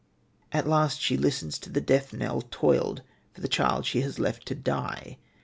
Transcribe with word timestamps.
At 0.51 0.67
last 0.67 0.99
she 0.99 1.15
listens 1.15 1.59
to 1.59 1.69
the 1.69 1.79
death 1.79 2.11
knell 2.11 2.41
tolled 2.49 3.03
for 3.33 3.41
the 3.41 3.47
child 3.47 3.85
she 3.85 4.01
has 4.01 4.17
left 4.17 4.47
to 4.47 4.55
die. 4.55 5.19